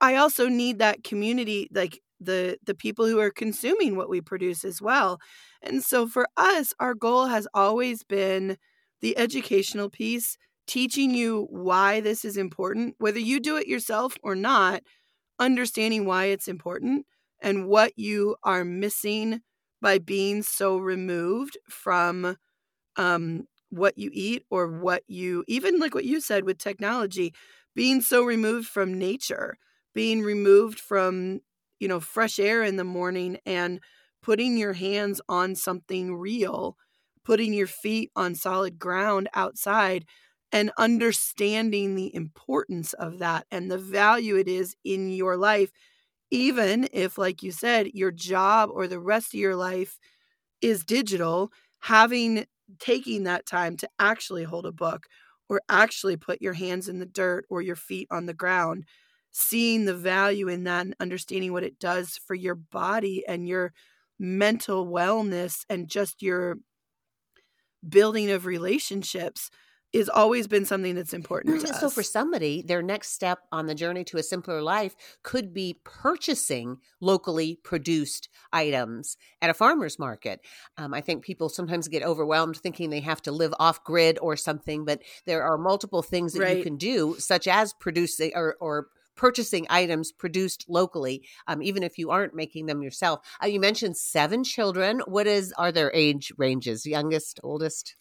I 0.02 0.16
also 0.16 0.48
need 0.50 0.80
that 0.80 1.04
community, 1.04 1.70
like 1.74 2.02
the 2.20 2.58
the 2.66 2.76
people 2.76 3.08
who 3.08 3.20
are 3.20 3.32
consuming 3.32 3.96
what 3.96 4.10
we 4.10 4.22
produce 4.22 4.66
as 4.66 4.82
well. 4.82 5.20
And 5.62 5.84
so 5.84 6.08
for 6.08 6.28
us, 6.38 6.74
our 6.80 6.94
goal 6.94 7.28
has 7.28 7.48
always 7.54 8.04
been 8.04 8.58
the 9.02 9.18
educational 9.18 9.90
piece, 9.90 10.38
teaching 10.68 11.14
you 11.14 11.48
why 11.50 12.00
this 12.02 12.24
is 12.26 12.38
important, 12.38 12.96
whether 13.00 13.20
you 13.20 13.40
do 13.40 13.58
it 13.58 13.68
yourself 13.68 14.16
or 14.24 14.36
not, 14.36 14.84
understanding 15.40 16.06
why 16.06 16.26
it's 16.26 16.48
important 16.48 17.06
and 17.42 17.68
what 17.68 17.94
you 17.98 18.36
are 18.44 18.64
missing 18.66 19.42
by 19.82 19.98
being 20.00 20.44
so 20.44 20.78
removed 20.78 21.58
from 21.70 22.38
um, 22.98 23.48
what 23.70 23.98
you 23.98 24.10
eat 24.14 24.44
or 24.50 24.68
what 24.68 25.04
you, 25.08 25.44
even 25.48 25.80
like 25.80 25.94
what 25.96 26.06
you 26.06 26.20
said 26.20 26.44
with 26.46 26.58
technology, 26.58 27.34
being 27.76 28.02
so 28.02 28.24
removed 28.24 28.68
from 28.68 28.98
nature, 28.98 29.56
being 29.94 30.22
removed 30.22 30.80
from, 30.80 31.40
you 31.80 31.88
know, 31.88 32.00
fresh 32.00 32.40
air 32.40 32.64
in 32.64 32.76
the 32.76 32.84
morning 32.84 33.38
and 33.46 33.80
putting 34.22 34.58
your 34.58 34.74
hands 34.74 35.22
on 35.30 35.56
something 35.56 36.16
real, 36.16 36.78
putting 37.24 37.54
your 37.54 37.68
feet 37.68 38.12
on 38.16 38.36
solid 38.36 38.80
ground 38.80 39.30
outside 39.34 40.06
and 40.52 40.72
understanding 40.78 41.96
the 41.96 42.14
importance 42.14 42.94
of 42.94 43.20
that 43.20 43.46
and 43.52 43.72
the 43.72 43.78
value 43.78 44.36
it 44.36 44.48
is 44.48 44.76
in 44.84 45.10
your 45.10 45.38
life 45.38 45.72
even 46.32 46.88
if, 46.94 47.18
like 47.18 47.44
you 47.44 47.52
said, 47.52 47.88
your 47.94 48.12
job 48.12 48.70
or 48.74 48.88
the 48.88 49.00
rest 49.00 49.34
of 49.34 49.40
your 49.40 49.56
life 49.56 49.98
is 50.62 50.84
digital, 50.86 51.52
having 51.80 52.46
taking 52.80 53.24
that 53.24 53.46
time 53.46 53.76
to 53.78 53.90
actually 54.00 54.44
hold 54.44 54.66
a 54.66 54.72
book 54.72 55.08
or 55.50 55.62
actually 55.70 56.16
put 56.16 56.42
your 56.42 56.54
hands 56.54 56.88
in 56.88 57.00
the 57.00 57.06
dirt 57.06 57.46
or 57.50 57.62
your 57.62 57.76
feet 57.76 58.08
on 58.12 58.26
the 58.26 58.34
ground, 58.34 58.86
seeing 59.32 59.86
the 59.86 59.96
value 59.96 60.48
in 60.48 60.64
that 60.64 60.86
and 60.86 60.96
understanding 61.00 61.52
what 61.52 61.64
it 61.64 61.80
does 61.80 62.20
for 62.26 62.36
your 62.36 62.56
body 62.56 63.24
and 63.28 63.48
your 63.48 63.74
mental 64.22 64.86
wellness 64.86 65.66
and 65.68 65.88
just 65.88 66.22
your 66.22 66.60
building 67.90 68.30
of 68.30 68.46
relationships 68.46 69.50
is 69.92 70.08
always 70.08 70.48
been 70.48 70.64
something 70.64 70.94
that's 70.94 71.12
important 71.12 71.68
so 71.68 71.88
us. 71.88 71.94
for 71.94 72.04
somebody 72.04 72.62
their 72.62 72.84
next 72.84 73.14
step 73.14 73.40
on 73.52 73.66
the 73.66 73.74
journey 73.74 74.04
to 74.04 74.18
a 74.18 74.24
simpler 74.24 74.62
life 74.62 74.96
could 75.24 75.56
be 75.56 75.80
purchasing 75.84 76.78
locally 77.02 77.60
produced 77.64 78.30
items 78.54 79.18
at 79.42 79.50
a 79.50 79.56
farmer's 79.56 79.98
market 79.98 80.40
um, 80.78 80.94
i 80.94 81.02
think 81.02 81.24
people 81.24 81.50
sometimes 81.50 81.88
get 81.88 82.04
overwhelmed 82.04 82.56
thinking 82.56 82.92
they 82.92 83.00
have 83.00 83.24
to 83.24 83.32
live 83.32 83.56
off 83.60 83.84
grid 83.84 84.20
or 84.22 84.38
something 84.38 84.86
but 84.86 85.02
there 85.26 85.42
are 85.42 85.58
multiple 85.58 86.04
things 86.04 86.34
that 86.34 86.42
right. 86.42 86.58
you 86.58 86.64
can 86.64 86.78
do 86.78 87.16
such 87.18 87.48
as 87.48 87.74
producing 87.74 88.32
or, 88.36 88.56
or 88.62 88.88
purchasing 89.22 89.68
items 89.70 90.12
produced 90.12 90.66
locally 90.68 91.24
um, 91.48 91.62
even 91.62 91.84
if 91.84 92.00
you 92.00 92.10
aren't 92.10 92.34
making 92.34 92.66
them 92.66 92.82
yourself 92.82 93.20
uh, 93.44 93.46
you 93.46 93.60
mentioned 93.60 93.96
seven 93.96 94.44
children 94.44 95.00
what 95.06 95.28
is 95.28 95.54
are 95.60 95.72
their 95.72 95.92
age 95.94 96.34
ranges 96.40 96.88
youngest 96.88 97.40
oldest 97.44 97.96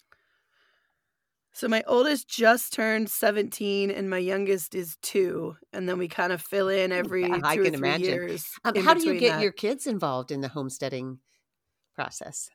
so 1.53 1.67
my 1.67 1.83
oldest 1.85 2.27
just 2.27 2.73
turned 2.73 3.07
17 3.07 3.91
and 3.91 4.09
my 4.09 4.17
youngest 4.17 4.73
is 4.73 4.97
2 5.03 5.55
and 5.73 5.87
then 5.87 5.99
we 5.99 6.07
kind 6.07 6.33
of 6.33 6.41
fill 6.41 6.69
in 6.69 6.91
every 6.91 7.21
yeah, 7.21 7.37
2 7.37 7.41
I 7.43 7.55
or 7.57 7.65
3 7.65 7.73
imagine. 7.75 8.05
years. 8.05 8.49
Um, 8.63 8.75
how 8.77 8.95
do 8.95 9.05
you 9.05 9.19
get 9.19 9.33
that. 9.33 9.41
your 9.43 9.51
kids 9.51 9.85
involved 9.85 10.31
in 10.31 10.41
the 10.41 10.47
homesteading 10.47 11.19
process? 11.93 12.49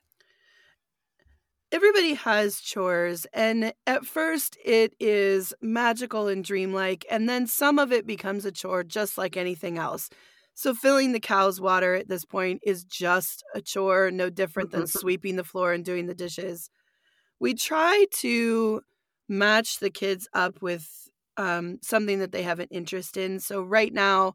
Everybody 1.76 2.14
has 2.14 2.60
chores 2.60 3.26
and 3.34 3.72
at 3.86 4.06
first 4.06 4.56
it 4.64 4.94
is 4.98 5.52
magical 5.60 6.26
and 6.26 6.42
dreamlike 6.42 7.04
and 7.10 7.28
then 7.28 7.46
some 7.46 7.78
of 7.78 7.92
it 7.92 8.06
becomes 8.06 8.46
a 8.46 8.50
chore 8.52 8.82
just 8.82 9.18
like 9.18 9.36
anything 9.36 9.76
else. 9.76 10.08
So 10.54 10.72
filling 10.72 11.12
the 11.12 11.20
cow's 11.20 11.60
water 11.60 11.94
at 11.94 12.08
this 12.08 12.24
point 12.24 12.62
is 12.64 12.84
just 12.84 13.44
a 13.54 13.60
chore, 13.60 14.10
no 14.10 14.30
different 14.30 14.70
than 14.70 14.86
sweeping 14.86 15.36
the 15.36 15.44
floor 15.44 15.74
and 15.74 15.84
doing 15.84 16.06
the 16.06 16.14
dishes 16.14 16.70
we 17.40 17.54
try 17.54 18.06
to 18.10 18.80
match 19.28 19.78
the 19.78 19.90
kids 19.90 20.28
up 20.32 20.62
with 20.62 20.88
um, 21.36 21.78
something 21.82 22.20
that 22.20 22.32
they 22.32 22.42
have 22.42 22.60
an 22.60 22.68
interest 22.70 23.16
in. 23.16 23.40
So 23.40 23.62
right 23.62 23.92
now, 23.92 24.34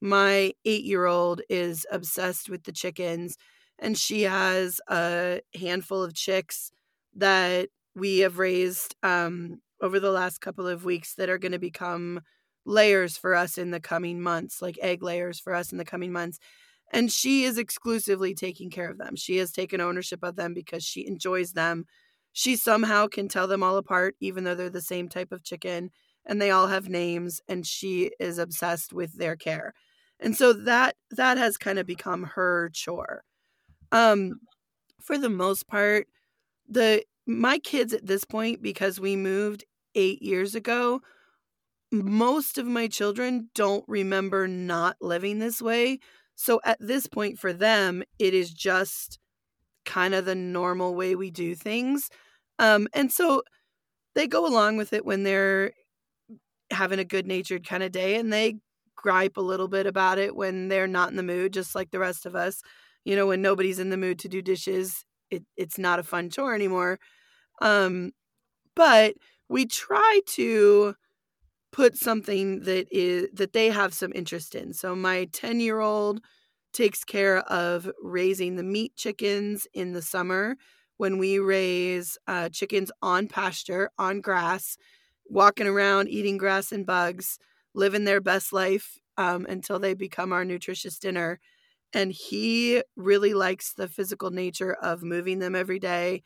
my 0.00 0.52
eight 0.64 0.84
year 0.84 1.06
old 1.06 1.42
is 1.48 1.86
obsessed 1.90 2.50
with 2.50 2.64
the 2.64 2.72
chickens, 2.72 3.36
and 3.78 3.96
she 3.96 4.22
has 4.22 4.80
a 4.88 5.40
handful 5.54 6.02
of 6.02 6.14
chicks 6.14 6.70
that 7.16 7.68
we 7.94 8.18
have 8.20 8.38
raised 8.38 8.94
um, 9.02 9.60
over 9.80 10.00
the 10.00 10.10
last 10.10 10.40
couple 10.40 10.66
of 10.66 10.84
weeks 10.84 11.14
that 11.14 11.28
are 11.28 11.38
going 11.38 11.52
to 11.52 11.58
become 11.58 12.20
layers 12.64 13.16
for 13.16 13.34
us 13.34 13.58
in 13.58 13.70
the 13.70 13.80
coming 13.80 14.20
months, 14.20 14.62
like 14.62 14.78
egg 14.80 15.02
layers 15.02 15.40
for 15.40 15.54
us 15.54 15.72
in 15.72 15.78
the 15.78 15.84
coming 15.84 16.12
months. 16.12 16.38
And 16.92 17.10
she 17.10 17.44
is 17.44 17.58
exclusively 17.58 18.34
taking 18.34 18.70
care 18.70 18.90
of 18.90 18.98
them. 18.98 19.16
She 19.16 19.38
has 19.38 19.50
taken 19.50 19.80
ownership 19.80 20.22
of 20.22 20.36
them 20.36 20.54
because 20.54 20.84
she 20.84 21.06
enjoys 21.06 21.52
them 21.52 21.86
she 22.32 22.56
somehow 22.56 23.06
can 23.06 23.28
tell 23.28 23.46
them 23.46 23.62
all 23.62 23.76
apart, 23.76 24.16
even 24.20 24.44
though 24.44 24.54
they're 24.54 24.70
the 24.70 24.80
same 24.80 25.08
type 25.08 25.32
of 25.32 25.44
chicken 25.44 25.90
and 26.24 26.40
they 26.40 26.50
all 26.50 26.68
have 26.68 26.88
names, 26.88 27.40
and 27.48 27.66
she 27.66 28.12
is 28.20 28.38
obsessed 28.38 28.92
with 28.92 29.18
their 29.18 29.36
care. 29.36 29.74
And 30.20 30.36
so 30.36 30.52
that 30.52 30.94
that 31.10 31.36
has 31.36 31.56
kind 31.58 31.78
of 31.78 31.86
become 31.86 32.22
her 32.34 32.70
chore. 32.72 33.24
Um, 33.90 34.40
for 35.00 35.18
the 35.18 35.28
most 35.28 35.66
part, 35.66 36.06
the 36.72 37.04
my 37.26 37.58
kids 37.58 37.92
at 37.92 38.06
this 38.06 38.24
point, 38.24 38.62
because 38.62 38.98
we 38.98 39.16
moved 39.16 39.64
eight 39.94 40.22
years 40.22 40.54
ago, 40.54 41.00
most 41.92 42.58
of 42.58 42.66
my 42.66 42.88
children 42.88 43.50
don't 43.54 43.84
remember 43.86 44.48
not 44.48 44.96
living 45.00 45.38
this 45.38 45.60
way. 45.60 45.98
So 46.34 46.60
at 46.64 46.78
this 46.80 47.06
point 47.06 47.38
for 47.38 47.52
them, 47.52 48.02
it 48.18 48.34
is 48.34 48.50
just 48.50 49.18
kind 49.84 50.14
of 50.14 50.24
the 50.24 50.34
normal 50.34 50.94
way 50.94 51.14
we 51.14 51.30
do 51.30 51.54
things. 51.54 52.08
Um, 52.58 52.88
and 52.92 53.12
so 53.12 53.42
they 54.14 54.26
go 54.26 54.46
along 54.46 54.76
with 54.76 54.92
it 54.92 55.04
when 55.04 55.22
they're 55.22 55.72
having 56.70 56.98
a 56.98 57.04
good 57.04 57.26
natured 57.26 57.66
kind 57.66 57.82
of 57.82 57.92
day 57.92 58.16
and 58.16 58.32
they 58.32 58.56
gripe 58.96 59.36
a 59.36 59.42
little 59.42 59.68
bit 59.68 59.86
about 59.86 60.18
it 60.18 60.34
when 60.34 60.68
they're 60.68 60.86
not 60.86 61.10
in 61.10 61.16
the 61.16 61.22
mood, 61.22 61.52
just 61.52 61.74
like 61.74 61.90
the 61.90 61.98
rest 61.98 62.24
of 62.24 62.34
us. 62.34 62.62
You 63.04 63.16
know, 63.16 63.26
when 63.26 63.42
nobody's 63.42 63.78
in 63.78 63.90
the 63.90 63.96
mood 63.96 64.18
to 64.20 64.28
do 64.28 64.40
dishes, 64.40 65.04
it, 65.32 65.44
it's 65.56 65.78
not 65.78 65.98
a 65.98 66.02
fun 66.04 66.30
chore 66.30 66.54
anymore. 66.54 66.98
Um, 67.60 68.12
but 68.76 69.14
we 69.48 69.66
try 69.66 70.20
to 70.28 70.94
put 71.72 71.96
something 71.96 72.60
that 72.60 72.86
is 72.90 73.28
that 73.32 73.52
they 73.52 73.70
have 73.70 73.94
some 73.94 74.12
interest 74.14 74.54
in. 74.54 74.72
So 74.72 74.94
my 74.94 75.26
10 75.32 75.60
year 75.60 75.80
old 75.80 76.20
takes 76.72 77.04
care 77.04 77.38
of 77.38 77.90
raising 78.02 78.56
the 78.56 78.62
meat 78.62 78.94
chickens 78.96 79.66
in 79.74 79.92
the 79.92 80.02
summer 80.02 80.56
when 80.96 81.18
we 81.18 81.38
raise 81.38 82.18
uh, 82.26 82.48
chickens 82.48 82.90
on 83.02 83.28
pasture, 83.28 83.90
on 83.98 84.20
grass, 84.20 84.76
walking 85.26 85.66
around, 85.66 86.08
eating 86.08 86.36
grass 86.38 86.72
and 86.72 86.86
bugs, 86.86 87.38
living 87.74 88.04
their 88.04 88.20
best 88.20 88.52
life 88.52 88.98
um, 89.16 89.46
until 89.48 89.78
they 89.78 89.94
become 89.94 90.32
our 90.32 90.44
nutritious 90.44 90.98
dinner. 90.98 91.40
And 91.94 92.12
he 92.12 92.82
really 92.96 93.34
likes 93.34 93.74
the 93.74 93.88
physical 93.88 94.30
nature 94.30 94.74
of 94.74 95.02
moving 95.02 95.38
them 95.40 95.54
every 95.54 95.78
day 95.78 96.22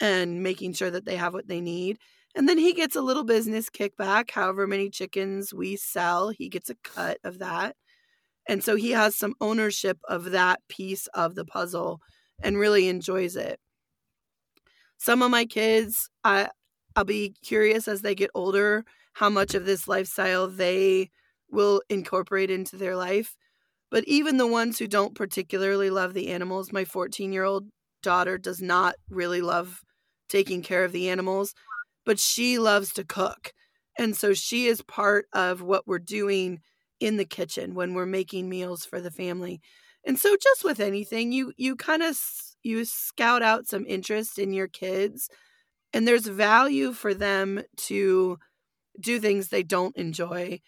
and 0.00 0.42
making 0.42 0.74
sure 0.74 0.90
that 0.90 1.04
they 1.04 1.16
have 1.16 1.34
what 1.34 1.48
they 1.48 1.60
need. 1.60 1.98
And 2.34 2.48
then 2.48 2.58
he 2.58 2.72
gets 2.72 2.94
a 2.96 3.00
little 3.00 3.24
business 3.24 3.68
kickback. 3.70 4.30
However 4.30 4.66
many 4.66 4.90
chickens 4.90 5.52
we 5.52 5.76
sell, 5.76 6.30
he 6.30 6.48
gets 6.48 6.70
a 6.70 6.76
cut 6.84 7.18
of 7.24 7.40
that. 7.40 7.76
And 8.48 8.64
so 8.64 8.76
he 8.76 8.92
has 8.92 9.16
some 9.16 9.34
ownership 9.40 9.98
of 10.08 10.32
that 10.32 10.60
piece 10.68 11.06
of 11.08 11.34
the 11.36 11.44
puzzle 11.44 12.00
and 12.42 12.58
really 12.58 12.88
enjoys 12.88 13.36
it. 13.36 13.60
Some 14.98 15.22
of 15.22 15.30
my 15.30 15.44
kids, 15.44 16.08
I 16.24 16.48
I'll 16.96 17.04
be 17.04 17.34
curious 17.44 17.86
as 17.86 18.02
they 18.02 18.14
get 18.14 18.30
older 18.34 18.84
how 19.14 19.30
much 19.30 19.54
of 19.54 19.64
this 19.64 19.86
lifestyle 19.86 20.48
they 20.48 21.10
will 21.50 21.82
incorporate 21.88 22.50
into 22.50 22.76
their 22.76 22.96
life. 22.96 23.36
But 23.90 24.04
even 24.06 24.36
the 24.36 24.46
ones 24.46 24.78
who 24.78 24.86
don't 24.86 25.14
particularly 25.14 25.90
love 25.90 26.14
the 26.14 26.28
animals, 26.28 26.72
my 26.72 26.84
14 26.84 27.32
year 27.32 27.44
old 27.44 27.68
daughter 28.02 28.38
does 28.38 28.60
not 28.60 28.96
really 29.08 29.40
love 29.40 29.80
taking 30.28 30.62
care 30.62 30.84
of 30.84 30.92
the 30.92 31.08
animals, 31.08 31.54
but 32.04 32.18
she 32.18 32.58
loves 32.58 32.92
to 32.94 33.04
cook. 33.04 33.52
And 33.98 34.16
so 34.16 34.34
she 34.34 34.66
is 34.66 34.82
part 34.82 35.26
of 35.32 35.62
what 35.62 35.86
we're 35.86 35.98
doing 35.98 36.60
in 37.00 37.16
the 37.16 37.24
kitchen 37.24 37.74
when 37.74 37.94
we're 37.94 38.06
making 38.06 38.48
meals 38.48 38.84
for 38.84 39.00
the 39.00 39.10
family. 39.10 39.60
And 40.04 40.18
so 40.18 40.36
just 40.40 40.64
with 40.64 40.80
anything, 40.80 41.32
you 41.32 41.52
you 41.56 41.76
kind 41.76 42.02
of 42.02 42.18
you 42.62 42.84
scout 42.84 43.42
out 43.42 43.66
some 43.66 43.84
interest 43.86 44.38
in 44.38 44.52
your 44.52 44.68
kids 44.68 45.28
and 45.92 46.06
there's 46.06 46.26
value 46.26 46.92
for 46.92 47.14
them 47.14 47.62
to 47.76 48.38
do 49.00 49.20
things 49.20 49.48
they 49.48 49.62
don't 49.62 49.96
enjoy 49.96 50.60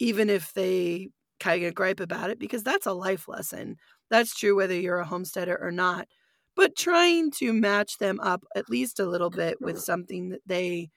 even 0.00 0.30
if 0.30 0.52
they 0.54 1.08
kind 1.40 1.64
of 1.64 1.74
gripe 1.74 2.00
about 2.00 2.30
it 2.30 2.38
because 2.38 2.62
that's 2.62 2.86
a 2.86 2.92
life 2.92 3.28
lesson. 3.28 3.76
That's 4.10 4.34
true 4.34 4.56
whether 4.56 4.74
you're 4.74 4.98
a 4.98 5.06
homesteader 5.06 5.58
or 5.60 5.70
not. 5.70 6.08
But 6.54 6.76
trying 6.76 7.30
to 7.32 7.52
match 7.52 7.98
them 7.98 8.18
up 8.20 8.44
at 8.54 8.70
least 8.70 8.98
a 8.98 9.06
little 9.06 9.30
bit 9.30 9.60
with 9.60 9.78
something 9.78 10.30
that 10.30 10.40
they 10.46 10.90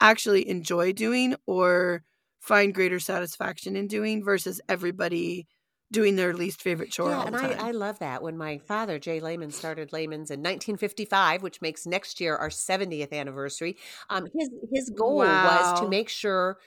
actually 0.00 0.48
enjoy 0.48 0.92
doing 0.92 1.36
or 1.46 2.02
find 2.40 2.74
greater 2.74 2.98
satisfaction 2.98 3.76
in 3.76 3.86
doing 3.86 4.24
versus 4.24 4.60
everybody 4.68 5.46
doing 5.92 6.16
their 6.16 6.32
least 6.32 6.62
favorite 6.62 6.90
chore 6.90 7.10
yeah, 7.10 7.26
and. 7.26 7.36
I, 7.36 7.68
I 7.68 7.70
love 7.70 7.98
that. 7.98 8.22
When 8.22 8.36
my 8.36 8.58
father, 8.58 8.98
Jay 8.98 9.20
Lehman, 9.20 9.50
started 9.50 9.92
Lehman's 9.92 10.30
in 10.30 10.40
1955, 10.40 11.42
which 11.42 11.60
makes 11.60 11.86
next 11.86 12.18
year 12.18 12.34
our 12.34 12.48
70th 12.48 13.12
anniversary, 13.12 13.76
um, 14.08 14.26
his 14.36 14.48
his 14.72 14.90
goal 14.90 15.18
was 15.18 15.80
to 15.80 15.88
make 15.88 16.08
sure 16.08 16.58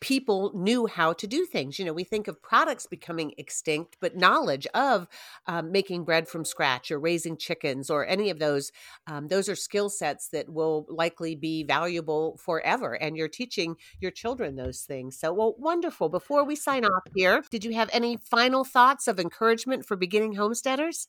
people 0.00 0.52
knew 0.54 0.86
how 0.86 1.12
to 1.14 1.26
do 1.26 1.44
things. 1.44 1.78
You 1.78 1.84
know, 1.84 1.92
we 1.92 2.04
think 2.04 2.28
of 2.28 2.42
products 2.42 2.86
becoming 2.86 3.32
extinct, 3.38 3.96
but 4.00 4.16
knowledge 4.16 4.66
of 4.74 5.06
um, 5.46 5.72
making 5.72 6.04
bread 6.04 6.28
from 6.28 6.44
scratch 6.44 6.90
or 6.90 6.98
raising 6.98 7.36
chickens 7.36 7.90
or 7.90 8.06
any 8.06 8.30
of 8.30 8.38
those, 8.38 8.72
um, 9.06 9.28
those 9.28 9.48
are 9.48 9.56
skill 9.56 9.88
sets 9.88 10.28
that 10.28 10.48
will 10.48 10.86
likely 10.88 11.34
be 11.34 11.64
valuable 11.64 12.36
forever. 12.36 12.94
And 12.94 13.16
you're 13.16 13.28
teaching 13.28 13.76
your 14.00 14.10
children 14.10 14.56
those 14.56 14.82
things. 14.82 15.18
So, 15.18 15.32
well, 15.32 15.54
wonderful. 15.58 16.08
Before 16.08 16.44
we 16.44 16.56
sign 16.56 16.84
off 16.84 17.04
here, 17.14 17.42
did 17.50 17.64
you 17.64 17.74
have 17.74 17.90
any 17.92 18.16
final 18.16 18.64
thoughts 18.64 19.08
of 19.08 19.18
encouragement 19.18 19.86
for 19.86 19.96
beginning 19.96 20.34
homesteaders? 20.34 21.08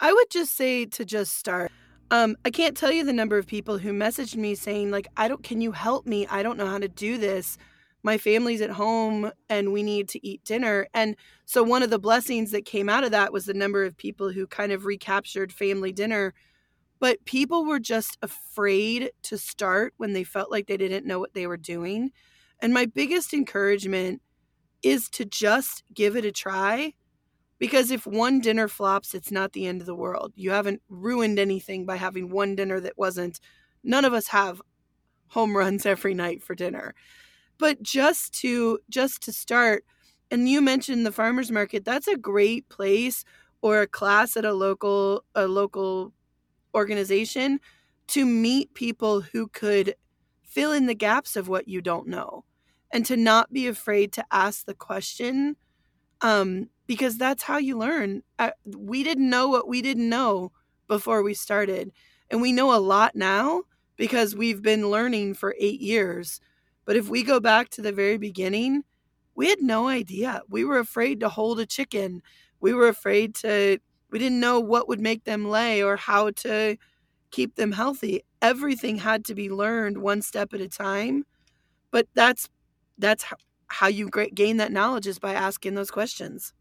I 0.00 0.12
would 0.12 0.30
just 0.30 0.56
say 0.56 0.86
to 0.86 1.04
just 1.04 1.36
start. 1.36 1.70
Um, 2.12 2.36
I 2.44 2.50
can't 2.50 2.76
tell 2.76 2.90
you 2.90 3.04
the 3.04 3.12
number 3.12 3.38
of 3.38 3.46
people 3.46 3.78
who 3.78 3.92
messaged 3.92 4.34
me 4.34 4.56
saying, 4.56 4.90
like, 4.90 5.06
I 5.16 5.28
don't, 5.28 5.44
can 5.44 5.60
you 5.60 5.70
help 5.70 6.06
me? 6.06 6.26
I 6.26 6.42
don't 6.42 6.58
know 6.58 6.66
how 6.66 6.78
to 6.78 6.88
do 6.88 7.18
this. 7.18 7.56
My 8.02 8.18
family's 8.18 8.60
at 8.60 8.70
home 8.70 9.30
and 9.48 9.72
we 9.72 9.82
need 9.84 10.08
to 10.08 10.26
eat 10.26 10.42
dinner. 10.42 10.88
And 10.92 11.16
so, 11.44 11.62
one 11.62 11.82
of 11.82 11.90
the 11.90 11.98
blessings 11.98 12.50
that 12.50 12.64
came 12.64 12.88
out 12.88 13.04
of 13.04 13.12
that 13.12 13.32
was 13.32 13.44
the 13.44 13.54
number 13.54 13.84
of 13.84 13.96
people 13.96 14.32
who 14.32 14.46
kind 14.46 14.72
of 14.72 14.86
recaptured 14.86 15.52
family 15.52 15.92
dinner. 15.92 16.34
But 16.98 17.24
people 17.26 17.64
were 17.64 17.80
just 17.80 18.18
afraid 18.22 19.10
to 19.22 19.38
start 19.38 19.94
when 19.96 20.12
they 20.12 20.24
felt 20.24 20.50
like 20.50 20.66
they 20.66 20.76
didn't 20.76 21.06
know 21.06 21.18
what 21.20 21.34
they 21.34 21.46
were 21.46 21.56
doing. 21.56 22.10
And 22.60 22.74
my 22.74 22.86
biggest 22.86 23.32
encouragement 23.32 24.20
is 24.82 25.08
to 25.10 25.24
just 25.24 25.84
give 25.94 26.16
it 26.16 26.24
a 26.24 26.32
try 26.32 26.94
because 27.60 27.90
if 27.90 28.06
one 28.06 28.40
dinner 28.40 28.66
flops, 28.66 29.14
it's 29.14 29.30
not 29.30 29.52
the 29.52 29.66
end 29.66 29.80
of 29.82 29.86
the 29.86 29.94
world. 29.94 30.32
You 30.34 30.50
haven't 30.50 30.82
ruined 30.88 31.38
anything 31.38 31.84
by 31.84 31.96
having 31.96 32.30
one 32.30 32.56
dinner 32.56 32.80
that 32.80 32.98
wasn't. 32.98 33.38
None 33.84 34.04
of 34.04 34.14
us 34.14 34.26
have 34.28 34.60
home 35.28 35.56
runs 35.56 35.86
every 35.86 36.14
night 36.14 36.42
for 36.42 36.56
dinner. 36.56 36.94
But 37.58 37.82
just 37.82 38.32
to 38.40 38.80
just 38.88 39.22
to 39.24 39.32
start, 39.32 39.84
and 40.30 40.48
you 40.48 40.62
mentioned 40.62 41.04
the 41.04 41.12
farmers 41.12 41.52
market, 41.52 41.84
that's 41.84 42.08
a 42.08 42.16
great 42.16 42.68
place 42.70 43.24
or 43.60 43.82
a 43.82 43.86
class 43.86 44.36
at 44.38 44.46
a 44.46 44.54
local 44.54 45.24
a 45.34 45.46
local 45.46 46.14
organization 46.74 47.60
to 48.08 48.24
meet 48.24 48.72
people 48.72 49.20
who 49.20 49.48
could 49.48 49.94
fill 50.42 50.72
in 50.72 50.86
the 50.86 50.94
gaps 50.94 51.36
of 51.36 51.46
what 51.46 51.68
you 51.68 51.82
don't 51.82 52.08
know 52.08 52.44
and 52.90 53.04
to 53.06 53.16
not 53.16 53.52
be 53.52 53.68
afraid 53.68 54.12
to 54.12 54.24
ask 54.32 54.64
the 54.64 54.74
question 54.74 55.56
um, 56.22 56.68
because 56.86 57.16
that's 57.18 57.42
how 57.42 57.58
you 57.58 57.78
learn. 57.78 58.22
Uh, 58.38 58.50
we 58.64 59.02
didn't 59.02 59.30
know 59.30 59.48
what 59.48 59.68
we 59.68 59.82
didn't 59.82 60.08
know 60.08 60.52
before 60.88 61.22
we 61.22 61.34
started, 61.34 61.92
and 62.30 62.40
we 62.40 62.52
know 62.52 62.74
a 62.74 62.78
lot 62.78 63.14
now 63.14 63.62
because 63.96 64.34
we've 64.34 64.62
been 64.62 64.90
learning 64.90 65.34
for 65.34 65.54
eight 65.58 65.80
years. 65.80 66.40
But 66.84 66.96
if 66.96 67.08
we 67.08 67.22
go 67.22 67.38
back 67.38 67.68
to 67.70 67.82
the 67.82 67.92
very 67.92 68.18
beginning, 68.18 68.82
we 69.34 69.48
had 69.48 69.60
no 69.60 69.88
idea. 69.88 70.42
We 70.48 70.64
were 70.64 70.78
afraid 70.78 71.20
to 71.20 71.28
hold 71.28 71.60
a 71.60 71.66
chicken. 71.66 72.22
We 72.60 72.74
were 72.74 72.88
afraid 72.88 73.34
to, 73.36 73.78
we 74.10 74.18
didn't 74.18 74.40
know 74.40 74.58
what 74.58 74.88
would 74.88 75.00
make 75.00 75.24
them 75.24 75.48
lay 75.48 75.82
or 75.82 75.96
how 75.96 76.30
to 76.30 76.76
keep 77.30 77.56
them 77.56 77.72
healthy. 77.72 78.22
Everything 78.42 78.96
had 78.96 79.24
to 79.26 79.34
be 79.34 79.50
learned 79.50 79.98
one 79.98 80.22
step 80.22 80.52
at 80.52 80.60
a 80.60 80.68
time. 80.68 81.24
But 81.90 82.06
that's, 82.14 82.48
that's 82.98 83.24
how, 83.70 83.86
how 83.86 83.88
you 83.88 84.10
gain 84.34 84.58
that 84.58 84.72
knowledge 84.72 85.06
is 85.06 85.18
by 85.18 85.34
asking 85.34 85.74
those 85.74 85.90
questions. 85.90 86.52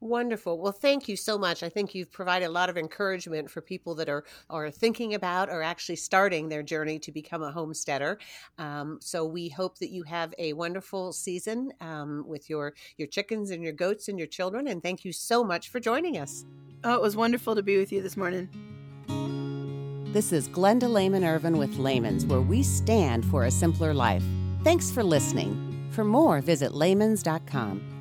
Wonderful. 0.00 0.60
Well, 0.60 0.72
thank 0.72 1.08
you 1.08 1.16
so 1.16 1.38
much. 1.38 1.62
I 1.62 1.70
think 1.70 1.94
you've 1.94 2.12
provided 2.12 2.44
a 2.44 2.50
lot 2.50 2.68
of 2.68 2.76
encouragement 2.76 3.50
for 3.50 3.62
people 3.62 3.94
that 3.94 4.08
are 4.10 4.24
are 4.50 4.70
thinking 4.70 5.14
about 5.14 5.48
or 5.48 5.62
actually 5.62 5.96
starting 5.96 6.48
their 6.48 6.62
journey 6.62 6.98
to 6.98 7.10
become 7.12 7.42
a 7.42 7.50
homesteader. 7.50 8.18
Um, 8.58 8.98
so 9.00 9.24
we 9.24 9.48
hope 9.48 9.78
that 9.78 9.90
you 9.90 10.02
have 10.02 10.34
a 10.38 10.52
wonderful 10.52 11.14
season 11.14 11.72
um, 11.80 12.22
with 12.26 12.50
your 12.50 12.74
your 12.98 13.08
chickens 13.08 13.50
and 13.50 13.62
your 13.62 13.72
goats 13.72 14.08
and 14.08 14.18
your 14.18 14.28
children. 14.28 14.68
And 14.68 14.82
thank 14.82 15.06
you 15.06 15.12
so 15.12 15.42
much 15.42 15.70
for 15.70 15.80
joining 15.80 16.18
us. 16.18 16.44
Oh, 16.82 16.94
it 16.94 17.00
was 17.00 17.16
wonderful 17.16 17.54
to 17.54 17.62
be 17.62 17.78
with 17.78 17.90
you 17.90 18.02
this 18.02 18.16
morning. 18.16 18.50
This 20.12 20.32
is 20.32 20.48
Glenda 20.50 20.92
Lehman 20.92 21.24
Irvin 21.24 21.56
with 21.56 21.78
Lehman's, 21.78 22.26
where 22.26 22.42
we 22.42 22.62
stand 22.62 23.24
for 23.24 23.44
a 23.44 23.50
simpler 23.50 23.94
life. 23.94 24.22
Thanks 24.64 24.90
for 24.90 25.02
listening. 25.02 25.73
For 25.94 26.04
more, 26.04 26.40
visit 26.40 26.72
lehmans.com. 26.72 27.93